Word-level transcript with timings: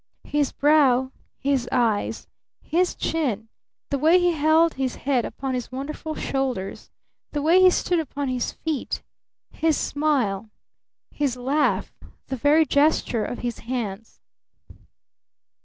His 0.23 0.51
brow, 0.51 1.11
his 1.37 1.69
eyes, 1.71 2.27
his 2.59 2.95
chin, 2.95 3.49
the 3.91 3.99
way 3.99 4.17
he 4.19 4.31
held 4.31 4.73
his 4.73 4.95
head 4.95 5.25
upon 5.25 5.53
his 5.53 5.71
wonderful 5.71 6.15
shoulders, 6.15 6.89
the 7.33 7.41
way 7.43 7.61
he 7.61 7.69
stood 7.69 7.99
upon 7.99 8.27
his 8.27 8.51
feet, 8.51 9.03
his 9.51 9.77
smile, 9.77 10.49
his 11.11 11.37
laugh, 11.37 11.93
the 12.29 12.35
very 12.35 12.65
gesture 12.65 13.23
of 13.23 13.37
his 13.45 13.59
hands! 13.59 14.19